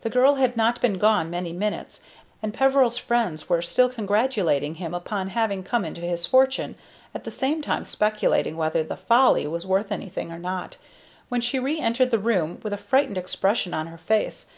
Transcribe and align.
The 0.00 0.08
girl 0.08 0.36
had 0.36 0.56
not 0.56 0.80
been 0.80 0.96
gone 0.96 1.28
many 1.28 1.52
minutes, 1.52 2.00
and 2.42 2.54
Peveril's 2.54 2.96
friends 2.96 3.50
were 3.50 3.60
still 3.60 3.90
congratulating 3.90 4.76
him 4.76 4.94
upon 4.94 5.28
having 5.28 5.62
come 5.62 5.84
into 5.84 6.00
his 6.00 6.24
fortune, 6.24 6.74
at 7.14 7.24
the 7.24 7.30
same 7.30 7.60
time 7.60 7.84
speculating 7.84 8.56
whether 8.56 8.82
the 8.82 8.96
"Folly" 8.96 9.46
was 9.46 9.66
worth 9.66 9.92
anything 9.92 10.32
or 10.32 10.38
not, 10.38 10.78
when 11.28 11.42
she 11.42 11.58
re 11.58 11.78
entered 11.78 12.10
the 12.10 12.18
room 12.18 12.60
with 12.62 12.72
a 12.72 12.78
frightened 12.78 13.18
expression 13.18 13.74
on 13.74 13.88
her 13.88 13.98
face. 13.98 14.46